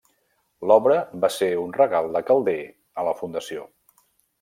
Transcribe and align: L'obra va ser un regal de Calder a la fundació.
L'obra 0.71 0.95
va 1.25 1.31
ser 1.37 1.51
un 1.67 1.77
regal 1.83 2.11
de 2.19 2.25
Calder 2.33 2.59
a 3.03 3.09
la 3.11 3.17
fundació. 3.23 3.73